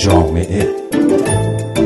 جامعه. 0.00 0.68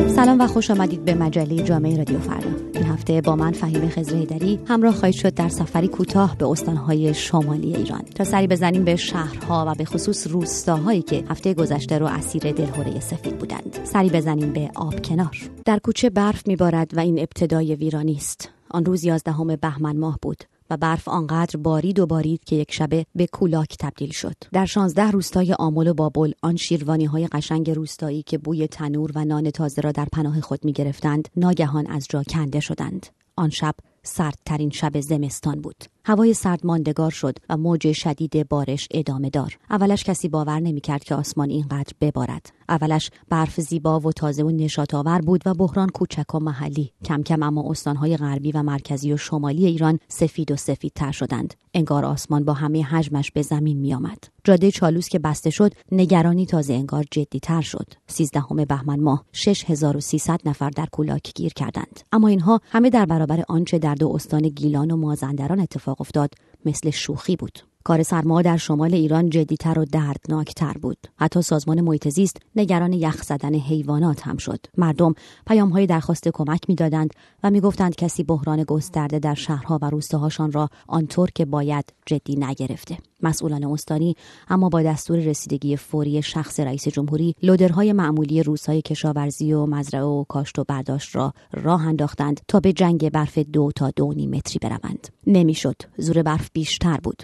سلام 0.07 0.41
و 0.41 0.47
خوش 0.47 0.71
آمدید 0.71 1.05
به 1.05 1.13
مجله 1.13 1.63
جامعه 1.63 1.97
رادیو 1.97 2.19
فردا. 2.19 2.49
این 2.73 2.83
هفته 2.83 3.21
با 3.21 3.35
من 3.35 3.51
فهیم 3.51 3.89
خزرهیدری 3.89 4.59
همراه 4.67 4.93
خواهید 4.95 5.15
شد 5.15 5.33
در 5.33 5.49
سفری 5.49 5.87
کوتاه 5.87 6.37
به 6.37 6.47
استانهای 6.47 7.13
شمالی 7.13 7.75
ایران. 7.75 8.01
تا 8.01 8.23
سری 8.23 8.47
بزنیم 8.47 8.83
به 8.83 8.95
شهرها 8.95 9.65
و 9.67 9.75
به 9.75 9.85
خصوص 9.85 10.27
روستاهایی 10.27 11.01
که 11.01 11.23
هفته 11.29 11.53
گذشته 11.53 11.97
رو 11.97 12.05
اسیر 12.05 12.51
دلهوره 12.51 12.99
سفید 12.99 13.37
بودند. 13.37 13.79
سری 13.83 14.09
بزنیم 14.09 14.53
به 14.53 14.69
آب 14.75 15.01
کنار. 15.01 15.49
در 15.65 15.79
کوچه 15.79 16.09
برف 16.09 16.47
میبارد 16.47 16.97
و 16.97 16.99
این 16.99 17.19
ابتدای 17.19 17.75
ویرانی 17.75 18.15
است. 18.15 18.49
آن 18.69 18.85
روز 18.85 19.03
یازدهم 19.03 19.55
بهمن 19.55 19.97
ماه 19.97 20.19
بود. 20.21 20.43
و 20.69 20.77
برف 20.77 21.07
آنقدر 21.07 21.57
بارید 21.57 21.99
و 21.99 22.05
بارید 22.05 22.43
که 22.43 22.55
یک 22.55 22.73
شبه 22.73 23.05
به 23.15 23.27
کولاک 23.27 23.75
تبدیل 23.79 24.11
شد. 24.11 24.35
در 24.51 24.65
شانزده 24.65 25.11
روستای 25.11 25.53
آمل 25.53 25.87
و 25.87 25.93
بابل 25.93 26.31
آن 26.41 26.55
شیروانی 26.55 27.05
های 27.05 27.27
قشنگ 27.27 27.71
روستایی 27.71 28.23
که 28.23 28.37
بوی 28.37 28.67
تنور 28.67 29.11
و 29.15 29.25
نان 29.25 29.51
تازه 29.51 29.81
را 29.81 29.91
در 29.91 30.07
پناه 30.11 30.41
خود 30.41 30.65
می 30.65 30.73
گرفتند 30.73 31.29
ناگهان 31.37 31.87
از 31.87 32.07
جا 32.09 32.23
کنده 32.23 32.59
شدند. 32.59 33.07
آن 33.35 33.49
شب 33.49 33.75
سردترین 34.03 34.69
شب 34.69 34.99
زمستان 34.99 35.61
بود. 35.61 35.94
هوای 36.07 36.33
سرد 36.33 36.65
ماندگار 36.65 37.11
شد 37.11 37.37
و 37.49 37.57
موج 37.57 37.91
شدید 37.91 38.49
بارش 38.49 38.87
ادامه 38.91 39.29
دار. 39.29 39.57
اولش 39.69 40.03
کسی 40.03 40.29
باور 40.29 40.59
نمی‌کرد 40.59 41.03
که 41.03 41.15
آسمان 41.15 41.49
اینقدر 41.49 41.93
ببارد. 42.01 42.49
اولش 42.69 43.09
برف 43.29 43.61
زیبا 43.61 43.99
و 43.99 44.11
تازه 44.11 44.43
و 44.43 44.51
نشاط 44.51 44.93
آور 44.93 45.21
بود 45.21 45.41
و 45.45 45.53
بحران 45.53 45.89
کوچک 45.89 46.35
و 46.35 46.39
محلی. 46.39 46.91
کم 47.05 47.23
کم 47.23 47.43
اما 47.43 47.69
استانهای 47.69 48.17
غربی 48.17 48.51
و 48.51 48.63
مرکزی 48.63 49.13
و 49.13 49.17
شمالی 49.17 49.65
ایران 49.65 49.99
سفید 50.07 50.51
و 50.51 50.55
سفیدتر 50.55 51.11
شدند. 51.11 51.53
انگار 51.73 52.05
آسمان 52.05 52.45
با 52.45 52.53
همه 52.53 52.83
حجمش 52.83 53.31
به 53.31 53.41
زمین 53.41 53.77
می 53.77 53.93
آمد. 53.93 54.23
جاده 54.43 54.71
چالوس 54.71 55.09
که 55.09 55.19
بسته 55.19 55.49
شد 55.49 55.73
نگرانی 55.91 56.45
تازه 56.45 56.73
انگار 56.73 57.05
جدی 57.11 57.39
تر 57.39 57.61
شد. 57.61 57.93
سیزدهم 58.07 58.65
بهمن 58.65 58.99
ماه 58.99 59.25
6300 59.31 60.39
نفر 60.45 60.69
در 60.69 60.85
کولاک 60.85 61.31
گیر 61.35 61.53
کردند. 61.53 61.99
اما 62.11 62.27
اینها 62.27 62.61
همه 62.71 62.89
در 62.89 63.05
برابر 63.05 63.43
آنچه 63.47 63.79
در 63.79 63.95
دو 63.95 64.09
استان 64.09 64.41
گیلان 64.41 64.91
و 64.91 64.95
مازندران 64.95 65.59
اتفاق 65.59 65.94
افتاد 65.99 66.33
مثل 66.65 66.89
شوخی 66.89 67.35
بود. 67.35 67.74
کار 67.85 68.03
سرما 68.03 68.41
در 68.41 68.57
شمال 68.57 68.93
ایران 68.93 69.29
جدیتر 69.29 69.79
و 69.79 69.85
دردناکتر 69.85 70.73
بود. 70.81 70.97
حتی 71.17 71.41
سازمان 71.41 71.81
محیط 71.81 72.09
زیست 72.09 72.37
نگران 72.55 72.93
یخ 72.93 73.23
زدن 73.23 73.55
حیوانات 73.55 74.27
هم 74.27 74.37
شد. 74.37 74.59
مردم 74.77 75.13
پیام 75.47 75.69
های 75.69 75.85
درخواست 75.85 76.27
کمک 76.27 76.61
می‌دادند 76.67 77.09
و 77.43 77.51
می‌گفتند 77.51 77.95
کسی 77.95 78.23
بحران 78.23 78.63
گسترده 78.63 79.19
در 79.19 79.33
شهرها 79.33 79.79
و 79.81 79.89
روستاهاشان 79.89 80.51
را 80.51 80.69
آنطور 80.87 81.29
که 81.35 81.45
باید 81.45 81.93
جدی 82.05 82.35
نگرفته. 82.35 82.97
مسئولان 83.21 83.63
استانی 83.63 84.15
اما 84.49 84.69
با 84.69 84.81
دستور 84.81 85.17
رسیدگی 85.19 85.77
فوری 85.77 86.21
شخص 86.21 86.59
رئیس 86.59 86.87
جمهوری 86.87 87.35
لودرهای 87.43 87.93
معمولی 87.93 88.43
روزهای 88.43 88.81
کشاورزی 88.81 89.53
و 89.53 89.65
مزرعه 89.65 90.03
و 90.03 90.23
کاشت 90.23 90.59
و 90.59 90.63
برداشت 90.63 91.15
را 91.15 91.33
راه 91.53 91.87
انداختند 91.87 92.41
تا 92.47 92.59
به 92.59 92.73
جنگ 92.73 93.09
برف 93.09 93.37
دو 93.37 93.71
تا 93.75 93.91
دو 93.91 94.13
نیم 94.13 94.29
متری 94.29 94.59
بروند 94.61 95.07
نمی‌شد 95.27 95.75
زور 95.97 96.23
برف 96.23 96.49
بیشتر 96.53 96.97
بود 97.03 97.23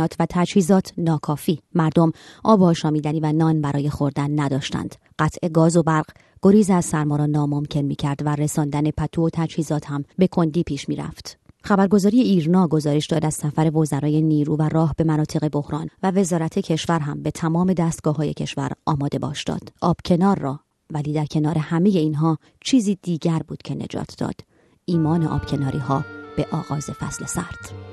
امکانات 0.00 0.16
و 0.20 0.26
تجهیزات 0.30 0.92
ناکافی 0.98 1.60
مردم 1.74 2.12
آب 2.44 2.62
آشامیدنی 2.62 3.20
و 3.20 3.32
نان 3.32 3.60
برای 3.60 3.90
خوردن 3.90 4.40
نداشتند 4.40 4.94
قطع 5.18 5.48
گاز 5.48 5.76
و 5.76 5.82
برق 5.82 6.06
گریز 6.42 6.70
از 6.70 6.84
سرما 6.84 7.16
را 7.16 7.26
ناممکن 7.26 7.80
می‌کرد 7.80 8.20
و 8.24 8.28
رساندن 8.28 8.90
پتو 8.90 9.26
و 9.26 9.30
تجهیزات 9.32 9.86
هم 9.90 10.04
به 10.18 10.26
کندی 10.26 10.62
پیش 10.62 10.88
می‌رفت 10.88 11.38
خبرگزاری 11.64 12.20
ایرنا 12.20 12.68
گزارش 12.68 13.06
داد 13.06 13.24
از 13.24 13.34
سفر 13.34 13.76
وزرای 13.76 14.22
نیرو 14.22 14.56
و 14.56 14.68
راه 14.68 14.94
به 14.96 15.04
مناطق 15.04 15.48
بحران 15.48 15.88
و 16.02 16.10
وزارت 16.10 16.58
کشور 16.58 16.98
هم 16.98 17.22
به 17.22 17.30
تمام 17.30 17.72
دستگاه 17.72 18.16
های 18.16 18.34
کشور 18.34 18.70
آماده 18.86 19.18
باش 19.18 19.44
داد. 19.44 19.72
آب 19.80 19.96
کنار 20.04 20.38
را 20.38 20.60
ولی 20.90 21.12
در 21.12 21.26
کنار 21.26 21.58
همه 21.58 21.88
اینها 21.88 22.38
چیزی 22.60 22.98
دیگر 23.02 23.40
بود 23.48 23.62
که 23.62 23.74
نجات 23.74 24.14
داد. 24.18 24.40
ایمان 24.84 25.26
آب 25.26 25.46
کناری 25.46 25.78
ها 25.78 26.04
به 26.36 26.46
آغاز 26.52 26.90
فصل 26.90 27.26
سرد. 27.26 27.89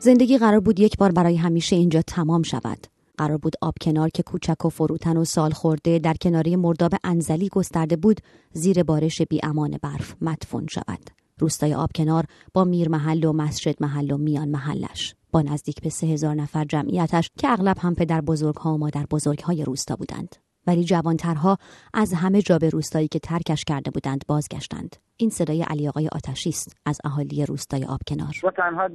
زندگی 0.00 0.38
قرار 0.38 0.60
بود 0.60 0.80
یک 0.80 0.96
بار 0.96 1.12
برای 1.12 1.36
همیشه 1.36 1.76
اینجا 1.76 2.02
تمام 2.02 2.42
شود. 2.42 2.86
قرار 3.16 3.38
بود 3.38 3.56
آب 3.60 3.74
کنار 3.80 4.08
که 4.08 4.22
کوچک 4.22 4.64
و 4.64 4.68
فروتن 4.68 5.16
و 5.16 5.24
سال 5.24 5.50
خورده 5.50 5.98
در 5.98 6.14
کناری 6.14 6.56
مرداب 6.56 6.92
انزلی 7.04 7.48
گسترده 7.48 7.96
بود 7.96 8.20
زیر 8.52 8.82
بارش 8.82 9.22
بی 9.22 9.40
امان 9.42 9.78
برف 9.82 10.14
مدفون 10.20 10.66
شود. 10.66 11.10
روستای 11.38 11.74
آبکنار 11.74 12.24
با 12.54 12.64
میر 12.64 12.88
محل 12.88 13.24
و 13.24 13.32
مسجد 13.32 13.82
محل 13.82 14.10
و 14.10 14.16
میان 14.16 14.48
محلش 14.48 15.14
با 15.32 15.42
نزدیک 15.42 15.80
به 15.82 15.90
سه 15.90 16.06
هزار 16.06 16.34
نفر 16.34 16.64
جمعیتش 16.64 17.30
که 17.38 17.48
اغلب 17.48 17.76
هم 17.80 17.94
پدر 17.94 18.20
بزرگ 18.20 18.56
ها 18.56 18.74
و 18.74 18.78
مادر 18.78 19.06
بزرگ 19.10 19.38
های 19.38 19.64
روستا 19.64 19.96
بودند 19.96 20.36
ولی 20.66 20.84
جوانترها 20.84 21.58
از 21.94 22.12
همه 22.12 22.42
جا 22.42 22.58
به 22.58 22.68
روستایی 22.68 23.08
که 23.08 23.18
ترکش 23.18 23.64
کرده 23.64 23.90
بودند 23.90 24.24
بازگشتند 24.28 24.96
این 25.20 25.30
صدای 25.30 25.62
علی 25.70 25.88
آقای 25.88 26.08
آتشی 26.12 26.48
است 26.50 26.76
از 26.86 27.00
اهالی 27.04 27.46
روستای 27.46 27.84
آبکنار 27.84 28.34
ما 28.42 28.50
تنها 28.50 28.88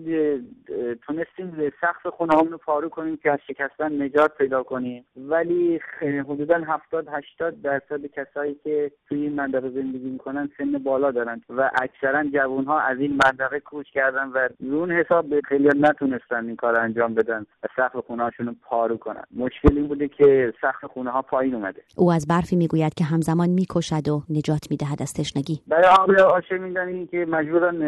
تونستیم 1.07 1.72
سقف 1.81 2.07
خونه 2.17 2.35
رو 2.51 2.57
پارو 2.57 2.89
کنیم 2.89 3.17
که 3.17 3.31
از 3.31 3.39
شکستن 3.47 4.01
نجات 4.01 4.38
پیدا 4.38 4.63
کنیم. 4.63 5.06
ولی 5.16 5.79
حدودا 6.01 6.56
70 6.67 7.07
80 7.11 7.61
درصد 7.61 8.06
کسایی 8.06 8.56
که 8.63 8.91
توی 9.07 9.22
این 9.22 9.34
منطقه 9.34 9.69
زندگی 9.69 10.09
می‌کنن 10.09 10.50
سن 10.57 10.78
بالا 10.78 11.11
دارن 11.11 11.41
و 11.50 11.72
اکثرا 11.81 12.23
جوان 12.34 12.66
ها 12.66 12.79
از 12.79 13.00
این 13.00 13.11
منطقه 13.11 13.59
کوچ 13.59 13.88
کردن 13.94 14.28
و 14.28 14.50
اون 14.59 14.91
حساب 14.91 15.29
به 15.29 15.41
خیلی 15.45 15.69
نتونستن 15.75 16.47
این 16.47 16.55
کار 16.55 16.79
انجام 16.79 17.13
بدن 17.13 17.45
و 17.63 17.67
سقف 17.75 18.05
خونه 18.07 18.23
هاشون 18.23 18.55
پارو 18.61 18.97
کنن. 18.97 19.23
مشکل 19.35 19.78
این 19.78 19.88
بوده 19.88 20.07
که 20.07 20.53
سقف 20.61 20.85
خونه 20.85 21.11
ها 21.11 21.22
پایین 21.22 21.55
اومده. 21.55 21.81
او 21.97 22.11
از 22.11 22.28
برفی 22.28 22.55
می‌گوید 22.55 22.94
که 22.94 23.03
همزمان 23.03 23.50
می‌کشد 23.50 24.09
و 24.09 24.23
نجات 24.29 24.67
می‌دهد 24.72 25.01
از 25.01 25.13
تشنگی. 25.13 25.61
برای 25.67 25.85
آشه 26.22 26.57
میدن 26.57 27.06
که 27.06 27.25
مجبورن 27.29 27.79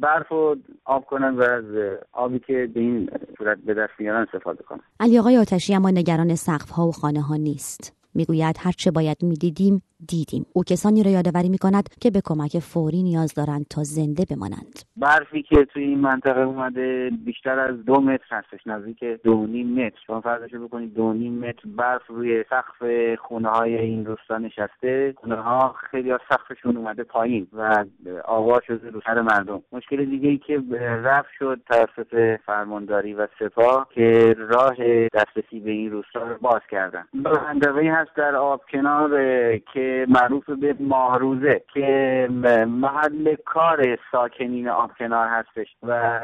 برف 0.00 0.32
و 0.32 0.56
آب 0.84 1.06
کنن 1.06 1.34
و 1.34 1.42
از 1.42 1.64
آبی 2.12 2.38
که 2.38 2.70
به 2.74 2.80
این 2.80 3.10
صورت 3.38 3.58
به 3.58 3.74
دست 3.74 3.92
میارن 3.98 4.26
استفاده 4.32 4.62
کنن. 4.62 4.80
علی 5.00 5.18
آقای 5.18 5.36
آتشی 5.36 5.74
اما 5.74 5.90
نگران 5.90 6.34
سقف 6.34 6.70
ها 6.70 6.86
و 6.86 6.92
خانه 6.92 7.22
ها 7.22 7.36
نیست. 7.36 7.99
می‌گوید 8.14 8.56
هرچه 8.58 8.90
باید 8.90 9.16
می‌دیدیم 9.22 9.82
دیدیم. 10.08 10.46
او 10.52 10.64
کسانی 10.64 11.02
را 11.02 11.10
یادآوری 11.10 11.48
می 11.48 11.58
کند 11.58 11.88
که 12.00 12.10
به 12.10 12.20
کمک 12.24 12.58
فوری 12.58 13.02
نیاز 13.02 13.34
دارند 13.34 13.66
تا 13.70 13.82
زنده 13.82 14.24
بمانند. 14.30 14.74
برفی 14.96 15.42
که 15.42 15.64
توی 15.64 15.82
این 15.82 15.98
منطقه 15.98 16.40
اومده 16.40 17.10
بیشتر 17.24 17.58
از 17.58 17.84
دو 17.84 18.00
متر 18.00 18.24
هستش 18.30 18.66
نزدیک 18.66 19.04
دو 19.04 19.46
نیم 19.46 19.72
متر. 19.72 19.98
شما 20.06 20.20
فرضش 20.20 20.54
بکنید 20.54 20.94
دو 20.94 21.12
نیم 21.12 21.38
متر 21.38 21.62
برف 21.76 22.06
روی 22.06 22.44
سقف 22.50 22.82
خونه 23.28 23.48
های 23.48 23.78
این 23.78 24.06
روستا 24.06 24.38
نشسته. 24.38 25.14
خونه 25.16 25.36
ها 25.36 25.74
خیلی 25.90 26.12
از 26.12 26.20
سقفشون 26.28 26.76
اومده 26.76 27.02
پایین 27.02 27.46
و 27.52 27.84
آوا 28.24 28.60
شده 28.66 28.90
رو 28.90 29.00
سر 29.06 29.22
مردم. 29.22 29.62
مشکل 29.72 30.04
دیگه 30.04 30.28
ای 30.28 30.38
که 30.38 30.62
رفت 31.02 31.28
شد 31.38 31.60
توسط 31.66 32.40
فرمانداری 32.46 33.14
و 33.14 33.28
سپاه 33.38 33.88
که 33.94 34.34
راه 34.38 34.74
دسترسی 35.14 35.60
به 35.60 35.70
این 35.70 35.90
روستا 35.90 36.20
رو 36.28 36.34
باز 36.40 36.60
کردن. 36.70 37.04
منطقه 37.12 37.90
هست 38.00 38.16
در 38.16 38.36
آب 38.36 38.62
کنار 38.70 39.10
که 39.58 40.06
معروف 40.08 40.50
به 40.50 40.76
ماهروزه 40.80 41.62
که 41.74 42.28
محل 42.68 43.34
کار 43.44 43.98
ساکنین 44.12 44.68
آبکنار 44.68 45.28
هستش 45.28 45.76
و 45.82 46.20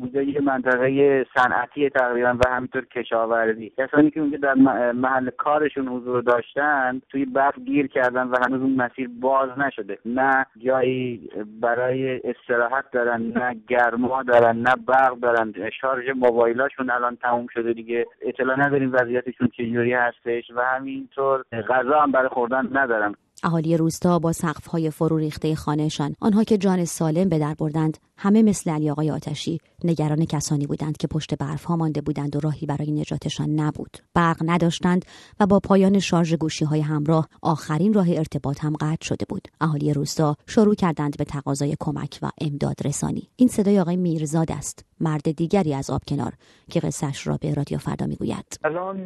اونجا 0.00 0.22
یه 0.22 0.40
منطقه 0.40 1.26
صنعتی 1.34 1.90
تقریبا 1.90 2.38
و 2.44 2.50
همینطور 2.50 2.84
کشاورزی. 2.84 3.72
کسانی 3.78 4.10
که 4.10 4.20
اونجا 4.20 4.38
در 4.38 4.54
محل 4.92 5.30
کارشون 5.30 5.88
حضور 5.88 6.22
داشتن 6.22 7.02
توی 7.08 7.24
برف 7.24 7.58
گیر 7.58 7.86
کردن 7.86 8.28
و 8.28 8.36
هنوز 8.46 8.60
اون 8.60 8.74
مسیر 8.74 9.10
باز 9.20 9.58
نشده. 9.58 9.98
نه 10.04 10.46
جایی 10.56 11.30
برای 11.60 12.20
استراحت 12.24 12.90
دارن 12.92 13.22
نه 13.22 13.56
گرما 13.68 14.22
دارن 14.22 14.56
نه 14.56 14.74
برق 14.86 15.20
دارن. 15.20 15.54
شارژ 15.80 16.08
موبایلاشون 16.16 16.90
الان 16.90 17.16
تموم 17.16 17.46
شده 17.54 17.72
دیگه. 17.72 18.06
اطلاع 18.22 18.60
نداریم 18.60 18.92
وضعیتشون 18.92 19.48
چجوری 19.48 19.92
هستش 19.92 20.50
و 20.56 20.60
همینطور 21.06 21.44
غذا 21.68 22.00
هم 22.00 22.12
برای 22.12 22.28
خوردن 22.28 22.68
ندارن 22.72 23.14
اهالی 23.42 23.76
روستا 23.76 24.18
با 24.18 24.32
های 24.72 24.90
فرو 24.90 25.16
ریخته 25.16 25.54
خانهشان 25.54 26.14
آنها 26.20 26.44
که 26.44 26.58
جان 26.58 26.84
سالم 26.84 27.28
به 27.28 27.38
در 27.38 27.54
بردند 27.54 27.98
همه 28.18 28.42
مثل 28.42 28.70
علی 28.70 28.90
آقای 28.90 29.10
آتشی 29.10 29.58
نگران 29.84 30.24
کسانی 30.24 30.66
بودند 30.66 30.96
که 30.96 31.06
پشت 31.06 31.34
برف 31.34 31.64
ها 31.64 31.76
مانده 31.76 32.00
بودند 32.00 32.36
و 32.36 32.40
راهی 32.40 32.66
برای 32.66 32.92
نجاتشان 32.92 33.50
نبود. 33.50 33.96
برق 34.14 34.36
نداشتند 34.46 35.04
و 35.40 35.46
با 35.46 35.60
پایان 35.60 35.98
شارژ 35.98 36.34
گوشی 36.34 36.64
های 36.64 36.80
همراه 36.80 37.28
آخرین 37.42 37.94
راه 37.94 38.06
ارتباط 38.10 38.64
هم 38.64 38.72
قطع 38.80 39.04
شده 39.04 39.26
بود. 39.28 39.48
اهالی 39.60 39.92
روستا 39.92 40.36
شروع 40.46 40.74
کردند 40.74 41.16
به 41.18 41.24
تقاضای 41.24 41.76
کمک 41.80 42.18
و 42.22 42.30
امداد 42.40 42.76
رسانی 42.84 43.28
این 43.36 43.48
صدای 43.48 43.80
آقای 43.80 43.96
میرزاد 43.96 44.52
است. 44.52 44.84
مرد 45.00 45.36
دیگری 45.36 45.74
از 45.74 45.90
آب 45.90 46.00
کنار 46.08 46.32
که 46.70 46.80
قصهش 46.80 47.26
را 47.26 47.38
به 47.42 47.54
رادیو 47.54 47.78
فردا 47.78 48.06
می‌گوید. 48.06 48.58
الان 48.64 48.96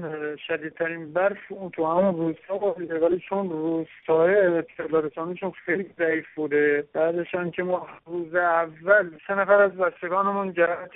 شدیدترین 0.46 1.12
برف 1.12 1.38
اون 1.48 1.70
تو 1.70 1.86
همون 1.86 2.16
روستا 2.16 2.76
ولی 3.02 3.22
چون 3.28 3.50
روستا 3.50 4.00
سپاهه 4.20 4.64
اطلاع 4.80 5.50
خیلی 5.64 5.86
ضعیف 5.98 6.26
بوده 6.36 6.84
بعدش 6.92 7.34
که 7.56 7.62
ما 7.62 7.86
روز 8.06 8.34
اول 8.34 9.10
سه 9.26 9.34
نفر 9.34 9.62
از 9.62 9.72
بستگانمون 9.72 10.52
جهت 10.52 10.94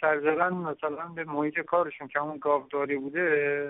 سرزدن 0.00 0.52
مثلا 0.52 1.06
به 1.14 1.24
محیط 1.24 1.60
کارشون 1.60 2.08
که 2.08 2.20
همون 2.20 2.38
گاوداری 2.38 2.96
بوده 2.96 3.26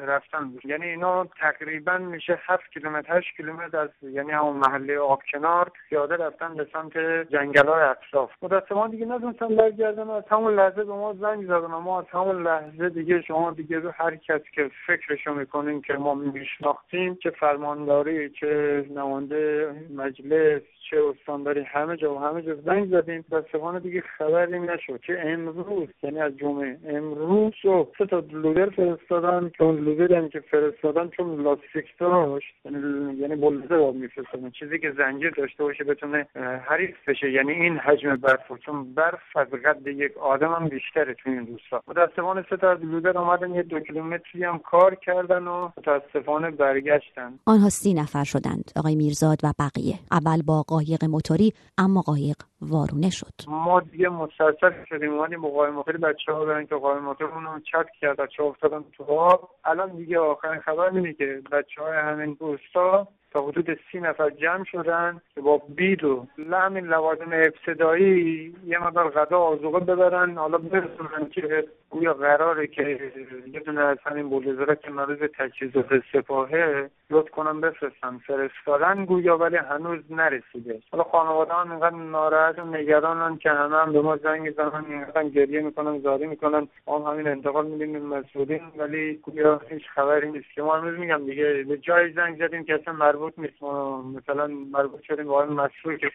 رفتن. 0.06 0.48
بود 0.48 0.64
یعنی 0.64 0.87
اینا 0.87 1.25
تقریبا 1.25 1.98
میشه 1.98 2.38
هفت 2.46 2.72
کیلومتر 2.72 3.19
هشت 3.19 3.37
کیلومتر 3.37 3.78
از 3.78 3.90
یعنی 4.02 4.31
همون 4.31 4.56
محله 4.56 4.98
آب 4.98 5.22
کنار 5.32 5.72
پیاده 5.88 6.16
رفتن 6.16 6.55
به 6.55 6.66
سمت 6.72 6.98
جنگل 7.32 7.69
های 7.69 7.82
اطراف. 7.82 8.31
ما 8.72 8.88
دیگه 8.88 9.06
ندونستم 9.06 9.56
برگردن 9.56 10.10
از 10.10 10.22
لحظه 10.50 10.85
به 10.85 10.93
ما 10.93 11.15
زنگ 11.15 11.44
زدن 11.44 11.67
ما 11.67 12.00
از 12.00 12.06
همون 12.11 12.43
لحظه 12.43 12.89
دیگه 12.89 13.23
شما 13.23 13.50
دیگه 13.50 13.81
هر 13.91 14.17
کس 14.17 14.41
که 14.55 14.71
فکرشو 14.87 15.35
می‌کنین 15.35 15.83
که 15.83 15.94
ما 15.94 16.15
میشناختیم 16.15 17.15
که 17.15 17.31
فرمانداری 17.31 18.31
که 18.31 18.85
نماینده 18.97 19.73
مجلس 19.97 20.62
چه 20.91 20.97
استانداری 21.11 21.61
همه 21.61 21.97
جا 21.97 22.15
و 22.15 22.19
همه 22.19 22.43
جا 22.43 22.55
زنگ 22.55 22.91
زدیم. 22.91 23.25
متاسفانه 23.33 23.81
دیگه 23.81 24.00
خبری 24.00 24.61
نشد 24.61 25.00
که 25.00 25.27
امروز 25.27 25.89
یعنی 26.03 26.21
از 26.21 26.37
جمعه 26.37 26.79
امروز 26.89 27.53
صبح 27.62 27.99
سه 27.99 28.06
تا 28.06 28.23
لودر 28.33 28.71
فرستادن. 28.71 29.50
که 29.56 29.65
اون 29.65 29.77
لودر 29.77 30.29
که 30.29 30.41
فرستادن 30.41 31.09
چون 31.09 31.43
لاستیک 31.43 31.99
داشت 31.99 32.55
یعنی 32.65 32.79
یعنی 33.19 33.37
بلوزه 33.37 33.79
با 33.79 33.93
میفرستادن. 33.93 34.50
چیزی 34.50 34.79
که 34.79 34.93
زنجیر 34.93 35.31
داشته 35.31 35.65
باشه 35.65 35.85
بتونه 35.85 36.27
حریف 36.69 37.09
بشه. 37.09 37.31
یعنی 37.31 37.53
این 37.53 37.79
حجم 37.79 38.17
برف 38.17 38.53
چون 38.65 38.94
برف 38.94 39.37
از 39.37 39.49
قد 39.49 39.87
یک 39.87 40.12
آدم 40.32 40.52
هم 40.52 40.69
بیشتره 40.69 41.14
تو 41.14 41.31
این 41.31 41.46
روستا 41.46 41.82
متاسفانه 41.88 42.44
سه 42.50 42.56
تا 42.56 42.73
لودر 42.73 43.19
آمدن 43.19 43.55
یه 43.55 43.62
دو 43.62 43.81
کیلومتری 43.81 44.44
هم 44.44 44.58
کار 44.58 44.94
کردن 44.94 45.46
و 45.46 45.69
متاسفانه 45.76 46.50
برگشتن. 46.50 47.38
آنها 47.46 47.69
سی 47.69 47.94
نفر 47.94 48.25
شدند 48.25 48.73
آقای 48.76 48.94
میرزاد 48.96 49.38
و 49.44 49.52
بقیه. 49.58 49.94
اول 50.11 50.43
با 50.43 50.62
قایق 50.62 51.05
موتوری 51.05 51.52
اما 51.79 52.00
قایق 52.00 52.37
وارونه 52.61 53.11
شد. 53.11 53.34
ما 53.49 53.81
دیگه 53.81 54.08
مسلسل 54.08 54.84
شدیم 54.88 55.12
اومدیم 55.12 55.40
با 55.40 55.49
قایق 55.49 55.73
موتوری 55.75 55.99
بچه 55.99 56.32
ها 56.32 56.44
برن 56.44 56.67
که 56.67 56.75
قایق 56.75 57.02
موتورمون 57.02 57.44
رو 57.44 57.61
چت 57.61 57.87
کرد 58.00 58.17
بچه 58.17 58.43
افتادن 58.43 58.84
تو 58.96 59.05
آب. 59.05 59.50
الان 59.64 59.96
دیگه 59.96 60.19
آخرین 60.19 60.61
خبر 60.61 60.90
اینه 60.94 61.12
که 61.12 61.43
بچه 61.52 61.82
های 61.82 61.96
همین 61.96 62.37
روستا 62.40 63.08
تا 63.32 63.43
حدود 63.43 63.79
سی 63.93 64.00
نفر 64.00 64.31
جمع 64.31 64.64
شدن 64.64 65.20
که 65.34 65.40
با 65.40 65.62
بید 65.76 66.05
و 66.05 66.26
همین 66.52 66.87
لوازم 66.87 67.32
ابتدایی 67.32 68.55
یه 68.67 68.79
مقدار 68.79 69.11
غذا 69.11 69.38
آزوقه 69.38 69.81
ببرن 69.81 70.38
حالا 70.38 70.58
برسونن 70.58 71.29
که 71.31 71.64
گویا 71.90 72.14
قراره 72.14 72.67
که 72.67 73.12
یه 73.52 73.61
دونه 73.61 73.81
از 73.81 73.99
همین 74.05 74.29
بولدزرا 74.29 74.75
که 74.75 74.90
مریض 74.90 75.19
تجهیزات 75.38 75.87
سپاهه 76.12 76.90
لطف 77.11 77.31
کنم 77.31 77.61
بفرستن 77.61 78.19
فرستادن 78.26 79.05
گویا 79.05 79.38
ولی 79.38 79.56
هنوز 79.56 80.00
نرسیده. 80.11 80.81
حالا 80.90 81.05
خانواده 81.05 81.55
هم 81.55 81.70
اینقدر 81.70 81.96
ناراحت 81.96 82.58
و 82.58 82.64
نگرانن 82.64 83.37
که 83.37 83.50
همه 83.50 83.76
هم 83.76 83.93
به 83.93 84.00
ما 84.00 84.17
زنگ 84.17 84.40
می‌زنن 84.40 84.84
اینقدر 84.88 85.29
گریه 85.29 85.61
می‌کنن 85.61 85.99
زاری 85.99 86.26
می‌کنن. 86.26 86.69
هم 86.88 87.02
همین 87.02 87.29
انتقال 87.29 87.67
میدیم 87.67 88.06
مسئولین 88.06 88.62
ولی 88.76 89.14
گویا 89.14 89.61
هیچ 89.69 89.82
خبری 89.94 90.31
نیست 90.31 90.52
که 90.55 90.62
ما 90.62 90.76
هنوز 90.76 90.99
میگم 90.99 91.26
دیگه. 91.26 91.64
به 91.69 91.79
جای 91.79 92.12
زنگ 92.12 92.38
زدیم 92.46 92.64
که 92.64 92.75
اصلا 92.75 92.94
مربوط 93.22 93.38
نیست. 93.38 93.62
ما 93.62 94.02
مثلا 94.02 94.46
مربوط 94.46 95.02
شدیم 95.02 95.24
با 95.24 95.42
این 95.42 95.52
مسئول 95.52 95.96
که 95.96 96.10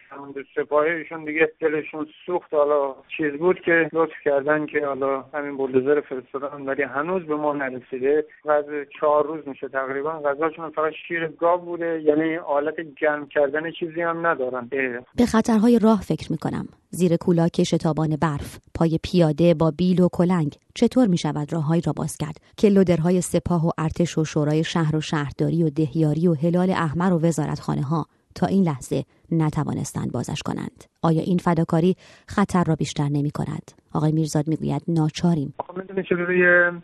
سپاهه 0.54 0.90
ایشون 0.90 1.24
دیگه 1.24 1.52
دلشون 1.60 2.06
سوخت. 2.26 2.54
حالا 2.54 2.94
چیز 3.16 3.32
بود 3.32 3.60
که 3.60 3.90
لطف 3.92 4.12
کردن 4.24 4.66
که 4.66 4.86
حالا 4.86 5.22
همین 5.34 5.56
بولدوزر 5.56 6.00
فرستادن 6.00 6.62
ولی 6.62 6.82
هنوز 6.82 7.22
به 7.22 7.36
ما 7.36 7.52
نرسیده. 7.52 8.24
و 8.44 8.50
از 8.50 8.64
چهار 9.00 9.26
روز 9.26 9.48
میشه 9.48 9.68
تقریبا. 9.68 10.10
غذاشون 10.10 10.70
فقط 10.70 10.92
شیر 11.08 11.26
گاو 11.26 11.60
بوده. 11.60 12.02
یعنی 12.02 12.34
حالت 12.34 12.74
گرم 13.00 13.26
کردن 13.26 13.70
چیزی 13.70 14.02
هم 14.02 14.26
ندارن. 14.26 14.68
به 15.16 15.26
خطرهای 15.26 15.78
راه 15.78 16.00
فکر 16.00 16.32
می‌کنم. 16.32 16.68
زیر 16.90 17.16
کولاک 17.16 17.62
شتابان 17.62 18.16
برف 18.16 18.58
پای 18.74 18.98
پیاده 19.02 19.54
با 19.54 19.70
بیل 19.70 20.00
و 20.00 20.08
کلنگ 20.12 20.58
چطور 20.74 21.06
می 21.06 21.18
شود 21.18 21.52
راههایی 21.52 21.80
را 21.80 21.92
باز 21.92 22.16
کرد 22.16 22.40
که 22.56 22.68
لودرهای 22.68 23.20
سپاه 23.20 23.66
و 23.66 23.70
ارتش 23.78 24.18
و 24.18 24.24
شورای 24.24 24.64
شهر 24.64 24.96
و 24.96 25.00
شهرداری 25.00 25.62
و 25.62 25.70
دهیاری 25.70 26.28
و 26.28 26.34
هلال 26.34 26.70
احمر 26.70 27.12
و 27.12 27.18
وزارتخانه 27.18 27.82
ها 27.82 28.06
تا 28.34 28.46
این 28.46 28.64
لحظه 28.64 29.04
نتوانستند 29.32 30.12
بازش 30.12 30.42
کنند. 30.42 30.84
آیا 31.02 31.20
این 31.20 31.38
فداکاری 31.38 31.96
خطر 32.26 32.64
را 32.66 32.74
بیشتر 32.74 33.08
نمی 33.12 33.30
کند؟ 33.30 33.72
آقای 33.94 34.12
میرزاد 34.12 34.48
می‌گوید 34.48 34.82
ناچاریم. 34.88 35.54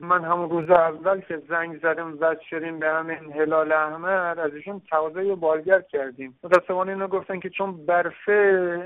من 0.01 0.25
همون 0.25 0.51
روز 0.51 0.71
اول 0.71 1.21
که 1.21 1.43
زنگ 1.49 1.79
زدم 1.83 2.17
زد 2.17 2.41
شدیم 2.51 2.79
به 2.79 2.87
همین 2.89 3.19
هلال 3.37 3.73
احمر 3.73 4.41
از 4.41 4.55
ایشون 4.55 4.81
تقاضای 4.91 5.35
بالگرد 5.35 5.89
کردیم. 5.89 6.39
متاسفانه 6.45 6.93
اینا 6.93 7.09
گفتن 7.09 7.41
که 7.41 7.51
چون 7.51 7.87
برفه 7.87 8.33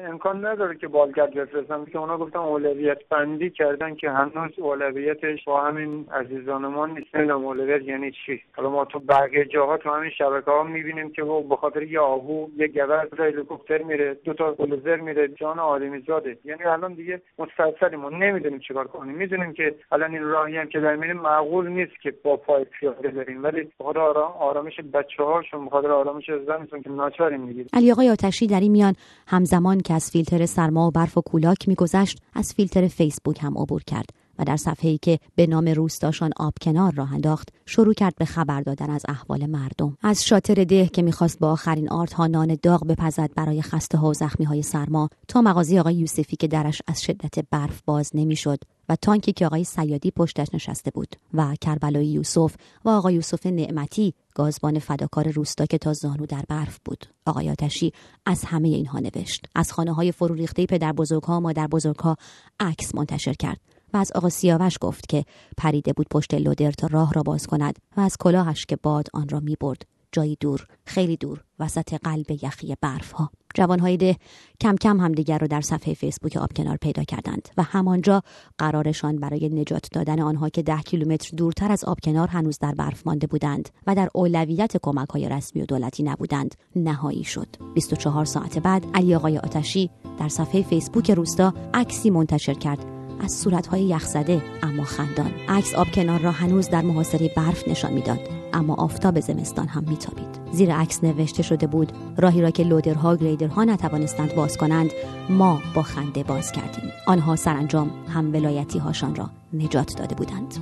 امکان 0.09 0.47
نداره 0.47 0.77
که 0.77 0.89
بالگرد 0.89 1.35
بفرستن. 1.35 1.85
که 1.85 1.99
اونا 1.99 2.19
گفتن 2.19 2.39
اولویت 2.39 2.99
بندی 3.11 3.51
کردن 3.51 3.95
که 3.95 4.11
هنوز 4.11 4.59
اولویتش 4.59 5.45
با 5.45 5.61
همین 5.61 6.07
عزیزانمان 6.13 6.91
نیست. 6.91 7.15
نمی‌دونم 7.15 7.45
اولویت 7.45 7.83
یعنی 7.83 8.13
چی. 8.27 8.41
حالا 8.57 8.71
ما 8.71 8.85
تو 8.85 8.99
بقیه 8.99 9.45
جاها 9.45 9.77
تو 9.77 9.91
همین 9.91 10.11
شبکه 10.19 10.51
ها 10.51 10.63
می‌بینیم 10.63 11.13
که 11.13 11.23
به 11.49 11.57
خاطر 11.57 11.83
یه 11.83 12.01
آهو 12.01 12.47
یه 12.57 12.69
گبر 12.69 13.07
هلیکوپتر 13.49 13.83
میره 13.83 14.15
دو 14.25 14.35
تا 14.35 14.53
بلوزر 14.53 14.97
میره. 14.97 15.29
جان 15.29 15.59
آدمی 15.59 16.01
زاده. 16.07 16.39
یعنی 16.45 16.65
الان 16.65 16.95
دیگه 16.95 17.23
مستعصلیم 17.39 18.01
ما 18.01 18.11
نمی‌دونیم 18.11 18.59
چیکار 18.59 18.87
کنیم. 18.87 19.15
می‌دونیم 19.15 19.53
که 19.53 19.75
الان 19.93 20.11
این 20.11 20.23
راهی 20.23 20.57
هم 20.57 20.69
که 20.69 20.81
در 20.81 20.97
میریم 20.97 21.17
معقول 21.17 21.69
نیست 21.69 21.93
که 22.03 22.15
با 22.25 22.37
پای 22.37 22.65
پیاده 22.65 23.09
بریم. 23.09 23.45
ولی 23.45 23.69
بخاطر 23.81 23.99
آرامش 23.99 24.81
بچه 24.95 25.23
هاشون 25.23 25.67
بخاطر 25.67 25.91
آرامش 25.91 26.31
زنشون 26.47 26.83
که 26.83 26.91
ناچاریم 26.91 27.41
می‌گیریم. 27.41 27.69
علی 27.73 27.93
آقای 27.93 28.11
آتشی 28.11 28.47
در 28.47 28.61
این 28.61 28.73
میان 28.73 28.95
همزمان 29.27 29.81
که 29.81 29.95
از 29.95 30.11
فیلتر 30.13 30.47
سرما 30.47 30.89
و 30.89 30.91
برف 30.91 31.19
و 31.19 31.21
کولاک 31.21 31.69
میگذشت 31.69 32.19
از 32.35 32.55
فیلتر 32.57 32.87
فیسبوک 32.87 33.39
هم 33.43 33.59
عبور 33.59 33.83
کرد. 33.87 34.28
و 34.39 34.45
در 34.45 34.57
صفحه‌ای 34.57 34.99
که 34.99 35.19
به 35.35 35.47
نام 35.47 35.69
روستاشان 35.69 36.31
آب 36.37 36.55
کنار 36.61 36.95
راه 36.95 37.15
انداخت 37.15 37.49
شروع 37.67 37.95
کرد 37.95 38.15
به 38.17 38.25
خبر 38.25 38.61
دادن 38.61 38.91
از 38.91 39.03
احوال 39.09 39.47
مردم. 39.47 39.99
از 40.03 40.25
شاطر 40.25 40.65
ده 40.65 40.87
که 40.87 41.03
می‌خواست 41.03 41.39
با 41.39 41.53
آخرین 41.53 41.89
آرت 41.89 42.13
ها 42.13 42.27
نان 42.27 42.59
داغ 42.63 42.87
بپزد 42.87 43.31
برای 43.35 43.63
خسته 43.63 43.99
ها 43.99 44.09
و 44.09 44.15
زخمی 44.15 44.47
های 44.47 44.63
سرما 44.63 45.09
تا 45.29 45.43
مغازه 45.43 45.81
آقای 45.81 45.95
یوسفی 45.95 46.37
که 46.37 46.49
درش 46.49 46.83
از 46.87 47.03
شدت 47.03 47.39
برف 47.51 47.83
باز 47.85 48.11
نمی‌شد 48.15 48.59
و 48.89 48.97
تانکی 48.97 49.33
که 49.33 49.47
آقای 49.47 49.65
سیادی 49.65 50.11
پشتش 50.11 50.47
نشسته 50.55 50.91
بود 50.91 51.17
و 51.35 51.55
کربلای 51.61 52.07
یوسف 52.07 52.55
و 52.85 52.89
آقای 52.89 53.15
یوسف 53.15 53.47
نعمتی 53.47 54.15
گازبان 54.35 54.79
فداکار 54.79 55.31
روستا 55.31 55.67
که 55.67 55.79
تا 55.79 55.93
زانو 55.93 56.27
در 56.27 56.45
برف 56.49 56.79
بود. 56.85 57.07
آقای 57.27 57.51
آتشی 57.51 57.93
از 58.27 58.45
همه 58.45 58.69
اینها 58.69 58.99
نوشت. 58.99 59.47
از 59.55 59.73
خانه 59.73 59.93
های 59.93 60.13
فرو 60.13 60.35
ریخته 60.35 60.67
پدر 60.67 60.93
بزرگها 60.93 61.41
مادر 61.41 61.67
بزرگها 61.67 62.17
عکس 62.61 62.95
منتشر 62.95 63.33
کرد. 63.33 63.61
و 63.93 63.97
از 63.97 64.13
آقا 64.13 64.29
سیاوش 64.29 64.79
گفت 64.81 65.09
که 65.09 65.25
پریده 65.57 65.93
بود 65.93 66.07
پشت 66.11 66.35
لودر 66.35 66.73
تا 66.73 66.87
راه 66.87 67.13
را 67.13 67.23
باز 67.23 67.47
کند 67.47 67.79
و 67.97 68.01
از 68.01 68.17
کلاهش 68.21 68.67
که 68.67 68.77
باد 68.77 69.09
آن 69.15 69.29
را 69.29 69.41
می 69.41 69.57
برد 69.61 69.83
جایی 70.13 70.37
دور 70.41 70.67
خیلی 70.85 71.17
دور 71.17 71.45
وسط 71.59 71.95
قلب 71.95 72.31
یخی 72.31 72.77
برف 72.81 73.13
ها 73.13 73.31
جوانهای 73.55 73.97
ده 73.97 74.17
کم 74.61 74.77
کم 74.77 75.01
همدیگر 75.01 75.39
را 75.39 75.47
در 75.47 75.61
صفحه 75.61 75.95
فیسبوک 75.95 76.37
آب 76.37 76.53
کنار 76.53 76.77
پیدا 76.77 77.05
کردند 77.05 77.49
و 77.57 77.63
همانجا 77.63 78.23
قرارشان 78.59 79.17
برای 79.17 79.49
نجات 79.49 79.89
دادن 79.93 80.21
آنها 80.21 80.49
که 80.49 80.63
ده 80.63 80.81
کیلومتر 80.81 81.37
دورتر 81.37 81.73
از 81.73 81.85
آب 81.85 81.99
کنار 82.03 82.29
هنوز 82.29 82.59
در 82.59 82.75
برف 82.75 83.07
مانده 83.07 83.27
بودند 83.27 83.69
و 83.87 83.95
در 83.95 84.09
اولویت 84.15 84.77
کمک 84.83 85.09
های 85.09 85.29
رسمی 85.29 85.63
و 85.63 85.67
دولتی 85.67 86.03
نبودند 86.03 86.55
نهایی 86.77 87.25
شد. 87.25 87.49
24 87.75 88.25
ساعت 88.25 88.59
بعد 88.59 88.87
علی 88.95 89.15
آقای 89.15 89.39
آتشی 89.39 89.91
در 90.19 90.29
صفحه 90.29 90.63
فیسبوک 90.63 91.11
روستا 91.11 91.55
عکسی 91.75 92.11
منتشر 92.11 92.55
کرد 92.55 92.98
از 93.21 93.33
صورتهای 93.33 93.83
یخزده 93.83 94.43
اما 94.63 94.85
خندان. 94.85 95.31
عکس 95.49 95.75
آب 95.75 95.91
کنار 95.91 96.21
را 96.21 96.31
هنوز 96.31 96.69
در 96.69 96.83
محاصره 96.83 97.31
برف 97.37 97.69
نشان 97.69 97.93
می‌داد 97.93 98.21
اما 98.53 98.75
آفتاب 98.75 99.21
زمستان 99.21 99.69
هم 99.69 99.85
میتابید. 99.89 100.39
زیر 100.53 100.75
عکس 100.75 101.05
نوشته 101.05 101.43
شده 101.43 101.67
بود 101.67 101.93
راهی 102.17 102.43
را 102.43 102.51
که 102.51 102.63
لودرها 102.65 103.17
گریدرها 103.17 103.65
نتوانستند 103.65 104.35
باز 104.35 104.57
کنند 104.57 104.91
ما 105.31 105.63
با 105.75 105.83
خنده 105.83 106.23
باز 106.23 106.53
کردیم. 106.53 106.91
آنها 107.07 107.37
سرانجام 107.37 107.91
هم 108.09 108.33
ولایتی 108.33 108.79
هاشان 108.79 109.15
را 109.15 109.31
نجات 109.53 109.97
داده 109.97 110.15
بودند. 110.15 110.55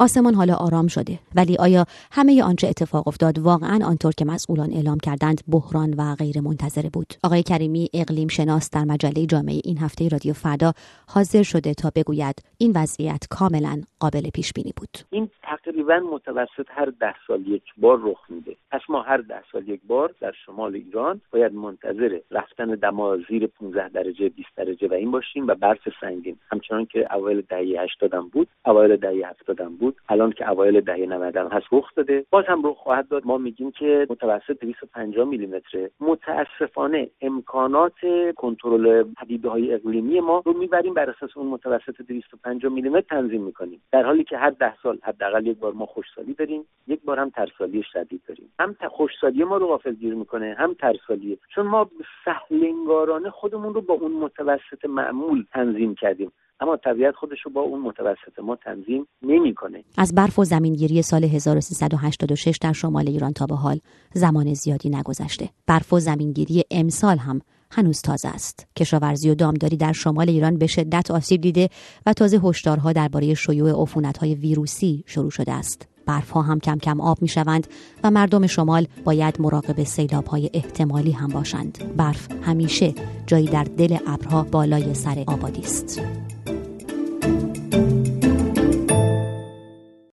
آسمان 0.00 0.34
حالا 0.34 0.54
آرام 0.54 0.86
شده. 0.86 1.18
ولی 1.36 1.56
آیا 1.58 1.84
همه 2.12 2.42
آنچه 2.42 2.68
اتفاق 2.68 3.08
افتاد 3.08 3.38
واقعا 3.38 3.78
آنطور 3.84 4.12
که 4.12 4.24
مسئولان 4.24 4.70
اعلام 4.72 4.98
کردند 4.98 5.40
بحران 5.52 5.94
و 5.98 6.14
غیر 6.14 6.40
منتظره 6.40 6.90
بود؟ 6.90 7.14
آقای 7.24 7.42
کریمی 7.42 7.88
اقلیم 7.94 8.28
شناس 8.28 8.70
در 8.70 8.84
مجله 8.84 9.26
جامعه 9.26 9.60
این 9.64 9.78
هفته 9.78 10.08
رادیو 10.08 10.32
فردا 10.32 10.72
حاضر 11.08 11.42
شده 11.42 11.74
تا 11.74 11.90
بگوید 11.96 12.34
این 12.58 12.72
وضعیت 12.76 13.26
کاملا 13.30 13.82
قابل 14.00 14.30
پیش 14.34 14.52
بینی 14.52 14.72
بود. 14.76 14.88
این 15.10 15.30
تقریبا 15.42 15.98
متوسط 15.98 16.68
هر 16.68 16.92
ده 17.00 17.14
سال 17.26 17.46
یک 17.46 17.62
بار 17.76 17.98
رخ 18.02 18.30
میده. 18.30 18.56
پس 18.70 18.80
ما 18.88 19.02
هر 19.02 19.16
ده 19.16 19.42
سال 19.52 19.68
یک 19.68 19.80
بار 19.86 20.14
در 20.20 20.32
شمال 20.46 20.74
ایران 20.74 21.20
باید 21.32 21.52
منتظر 21.52 22.18
رفتن 22.30 22.66
دما 22.66 23.16
زیر 23.28 23.46
15 23.46 23.88
درجه 23.88 24.28
20 24.28 24.48
درجه 24.56 24.88
و 24.88 24.92
این 24.92 25.10
باشیم 25.10 25.46
و 25.46 25.54
برف 25.54 25.88
سنگین. 26.00 26.36
همچنان 26.52 26.86
که 26.86 27.14
اوایل 27.14 27.40
دهه 27.48 27.82
80 28.02 28.30
بود 28.32 28.48
اوایل 28.66 28.96
دهه 28.96 29.28
70 29.48 29.68
بود 29.80 29.89
بود 29.90 30.00
الان 30.08 30.32
که 30.32 30.50
اوایل 30.50 30.80
دهه 30.80 31.06
90 31.06 31.36
هست 31.36 31.66
رخ 31.72 31.94
داده. 31.94 32.24
باز 32.30 32.44
هم 32.48 32.66
رخ 32.66 32.76
خواهد 32.76 33.08
داد. 33.08 33.26
ما 33.26 33.38
میگیم 33.38 33.70
که 33.70 34.06
متوسط 34.10 34.60
250 34.60 35.28
میلیمتره 35.28 35.90
متاسفانه 36.00 37.10
امکانات 37.20 37.92
کنترل 38.36 39.04
پدیده 39.20 39.48
های 39.48 39.74
اقلیمی 39.74 40.20
ما 40.20 40.42
رو 40.46 40.58
می‌بریم 40.58 40.94
بر 40.94 41.10
اساس 41.10 41.36
اون 41.36 41.46
متوسط 41.46 42.02
250 42.08 42.72
میلیمتر 42.72 43.06
تنظیم 43.08 43.42
می‌کنیم. 43.42 43.82
در 43.92 44.02
حالی 44.02 44.24
که 44.24 44.38
هر 44.38 44.50
ده 44.50 44.74
سال 44.82 44.98
حداقل 45.02 45.46
یک 45.46 45.58
بار 45.58 45.72
ما 45.72 45.86
خوشسالی 45.86 46.34
داریم 46.34 46.64
یک 46.88 47.00
بار 47.04 47.18
هم 47.18 47.30
ترسالی 47.30 47.82
شدید 47.92 48.22
داریم. 48.28 48.52
هم 48.58 48.76
خوشسالی 48.88 49.44
ما 49.44 49.56
رو 49.56 49.66
غافلگیر 49.66 50.14
می‌کنه 50.14 50.54
هم 50.58 50.74
ترسالی. 50.74 51.38
چون 51.54 51.66
ما 51.66 51.90
سهلنگارانه 52.24 53.30
خودمون 53.30 53.74
رو 53.74 53.80
با 53.80 53.94
اون 53.94 54.12
متوسط 54.12 54.84
معمول 54.84 55.44
تنظیم 55.52 55.94
کردیم. 55.94 56.32
اما 56.60 56.76
طبیعت 56.76 57.14
خودش 57.14 57.38
رو 57.44 57.50
با 57.50 57.60
اون 57.60 57.80
متوسط 57.80 58.38
ما 58.42 58.56
تنظیم 58.56 59.06
نمی‌کنه. 59.22 59.84
از 59.98 60.14
برف 60.14 60.38
و 60.38 60.44
زمینگیری 60.44 61.02
سال 61.02 61.24
1386 61.24 62.58
در 62.62 62.72
شمال 62.72 63.08
ایران 63.08 63.32
تا 63.32 63.46
به 63.46 63.54
حال 63.54 63.80
زمان 64.14 64.54
زیادی 64.54 64.90
نگذشته. 64.90 65.48
برف 65.66 65.92
و 65.92 65.98
زمینگیری 65.98 66.64
امسال 66.70 67.16
هم 67.16 67.40
هنوز 67.72 68.02
تازه 68.02 68.28
است. 68.28 68.68
کشاورزی 68.76 69.30
و 69.30 69.34
دامداری 69.34 69.76
در 69.76 69.92
شمال 69.92 70.28
ایران 70.28 70.58
به 70.58 70.66
شدت 70.66 71.10
آسیب 71.10 71.40
دیده 71.40 71.68
و 72.06 72.12
تازه 72.12 72.40
هشدارها 72.44 72.92
درباره 72.92 73.34
شیوع 73.34 73.86
های 74.20 74.34
ویروسی 74.34 75.04
شروع 75.06 75.30
شده 75.30 75.52
است. 75.52 75.89
برفها 76.10 76.42
هم 76.42 76.60
کم 76.60 76.78
کم 76.78 77.00
آب 77.00 77.22
می 77.22 77.28
شوند 77.28 77.66
و 78.04 78.10
مردم 78.10 78.46
شمال 78.46 78.86
باید 79.04 79.40
مراقب 79.40 79.84
سیلاب 79.84 80.26
های 80.26 80.50
احتمالی 80.54 81.12
هم 81.12 81.28
باشند. 81.28 81.96
برف 81.96 82.28
همیشه 82.42 82.94
جایی 83.26 83.46
در 83.46 83.64
دل 83.64 83.96
ابرها 84.06 84.42
بالای 84.42 84.94
سر 84.94 85.24
آبادی 85.26 85.60
است. 85.60 86.02